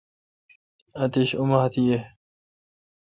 آتش 1.03 1.29
اوماتھ 1.39 1.75
ییں۔ 1.85 2.01